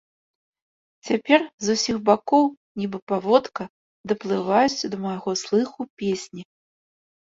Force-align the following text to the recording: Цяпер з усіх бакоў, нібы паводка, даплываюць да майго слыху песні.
Цяпер 1.09 1.39
з 1.65 1.75
усіх 1.75 1.97
бакоў, 2.09 2.43
нібы 2.83 2.97
паводка, 3.13 3.63
даплываюць 4.15 4.85
да 4.97 5.05
майго 5.09 5.31
слыху 5.47 5.81
песні. 6.03 6.43